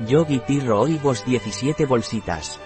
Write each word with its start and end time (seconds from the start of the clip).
Yogi 0.00 0.40
Tea 0.40 0.62
Rooibos 0.62 1.24
17 1.24 1.86
bolsitas. 1.86 2.60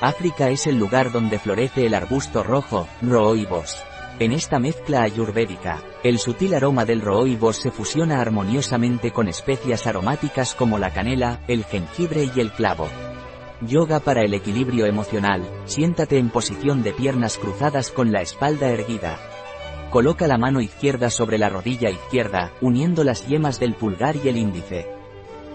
África 0.00 0.50
es 0.50 0.66
el 0.66 0.76
lugar 0.76 1.12
donde 1.12 1.38
florece 1.38 1.86
el 1.86 1.94
arbusto 1.94 2.42
rojo, 2.42 2.88
Rooibos. 3.00 3.80
En 4.18 4.32
esta 4.32 4.58
mezcla 4.58 5.02
ayurvédica, 5.02 5.80
el 6.02 6.18
sutil 6.18 6.54
aroma 6.54 6.84
del 6.84 7.00
Rooibos 7.00 7.58
se 7.58 7.70
fusiona 7.70 8.20
armoniosamente 8.20 9.12
con 9.12 9.28
especias 9.28 9.86
aromáticas 9.86 10.54
como 10.54 10.78
la 10.78 10.92
canela, 10.92 11.38
el 11.46 11.64
jengibre 11.64 12.28
y 12.34 12.40
el 12.40 12.50
clavo. 12.50 12.88
Yoga 13.60 14.00
para 14.00 14.22
el 14.22 14.34
equilibrio 14.34 14.86
emocional, 14.86 15.48
siéntate 15.66 16.18
en 16.18 16.28
posición 16.28 16.82
de 16.82 16.92
piernas 16.92 17.38
cruzadas 17.38 17.92
con 17.92 18.10
la 18.10 18.20
espalda 18.20 18.68
erguida. 18.68 19.16
Coloca 19.90 20.26
la 20.26 20.38
mano 20.38 20.60
izquierda 20.60 21.08
sobre 21.08 21.38
la 21.38 21.48
rodilla 21.48 21.88
izquierda, 21.88 22.50
uniendo 22.60 23.04
las 23.04 23.28
yemas 23.28 23.60
del 23.60 23.74
pulgar 23.74 24.16
y 24.16 24.28
el 24.28 24.36
índice. 24.36 25.01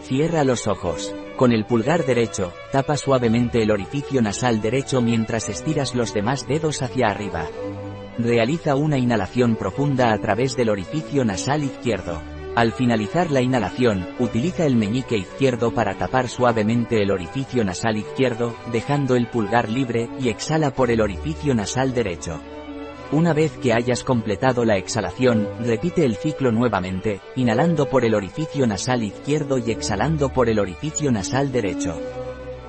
Cierra 0.08 0.46
los 0.46 0.68
ojos. 0.68 1.14
Con 1.36 1.52
el 1.52 1.66
pulgar 1.66 2.06
derecho, 2.06 2.54
tapa 2.72 2.96
suavemente 2.96 3.62
el 3.62 3.72
orificio 3.72 4.22
nasal 4.22 4.62
derecho 4.62 5.02
mientras 5.02 5.50
estiras 5.50 5.96
los 5.96 6.14
demás 6.14 6.48
dedos 6.48 6.82
hacia 6.82 7.08
arriba. 7.08 7.46
Realiza 8.18 8.76
una 8.76 8.98
inhalación 8.98 9.58
profunda 9.58 10.14
a 10.14 10.18
través 10.20 10.56
del 10.56 10.70
orificio 10.70 11.26
nasal 11.26 11.66
izquierdo. 11.66 12.22
Al 12.56 12.72
finalizar 12.72 13.32
la 13.32 13.42
inhalación, 13.42 14.08
utiliza 14.18 14.66
el 14.66 14.78
meñique 14.78 15.18
izquierdo 15.18 15.74
para 15.74 15.98
tapar 15.98 16.30
suavemente 16.30 17.02
el 17.02 17.12
orificio 17.12 17.66
nasal 17.66 17.98
izquierdo, 17.98 18.56
dejando 18.72 19.18
el 19.18 19.28
pulgar 19.28 19.68
libre, 19.68 20.08
y 20.22 20.30
exhala 20.30 20.72
por 20.72 20.90
el 20.90 21.02
orificio 21.02 21.54
nasal 21.54 21.94
derecho. 21.94 22.40
Una 23.12 23.32
vez 23.32 23.58
que 23.60 23.72
hayas 23.72 24.04
completado 24.04 24.66
la 24.66 24.76
exhalación, 24.76 25.48
repite 25.62 26.04
el 26.04 26.18
ciclo 26.18 26.52
nuevamente, 26.52 27.22
inhalando 27.38 27.90
por 27.90 28.04
el 28.04 28.14
orificio 28.14 28.68
nasal 28.68 29.02
izquierdo 29.02 29.58
y 29.58 29.72
exhalando 29.72 30.28
por 30.28 30.50
el 30.50 30.60
orificio 30.60 31.10
nasal 31.10 31.54
derecho. 31.54 31.98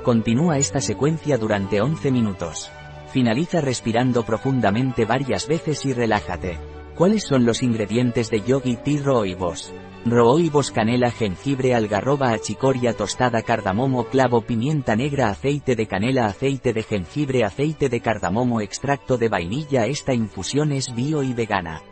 Continúa 0.04 0.58
esta 0.58 0.80
secuencia 0.80 1.38
durante 1.38 1.80
11 1.80 2.12
minutos. 2.12 2.70
Finaliza 3.10 3.60
respirando 3.60 4.24
profundamente 4.24 5.04
varias 5.04 5.48
veces 5.48 5.84
y 5.84 5.92
relájate. 5.92 6.56
¿Cuáles 6.94 7.24
son 7.24 7.44
los 7.44 7.64
ingredientes 7.64 8.30
de 8.30 8.40
Yogi 8.42 8.76
Tea 8.76 9.02
Rooibos? 9.02 9.74
Rooibos 10.06 10.70
canela 10.70 11.10
jengibre 11.10 11.74
algarroba 11.74 12.30
achicoria 12.30 12.94
tostada 12.94 13.42
cardamomo 13.42 14.04
clavo 14.04 14.40
pimienta 14.42 14.96
negra 14.96 15.28
aceite 15.28 15.74
de 15.74 15.86
canela 15.86 16.26
aceite 16.26 16.72
de 16.72 16.82
jengibre 16.82 17.44
aceite 17.44 17.88
de 17.88 18.00
cardamomo 18.00 18.60
extracto 18.60 19.18
de 19.18 19.28
vainilla 19.28 19.86
Esta 19.86 20.14
infusión 20.14 20.72
es 20.72 20.94
bio 20.94 21.22
y 21.22 21.34
vegana. 21.34 21.82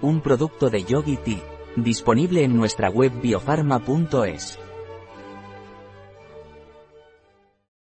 Un 0.00 0.20
producto 0.20 0.70
de 0.70 0.84
Yogi 0.84 1.16
Tea. 1.16 1.42
Disponible 1.76 2.44
en 2.44 2.56
nuestra 2.56 2.88
web 2.88 3.12
biofarma.es. 3.20 4.58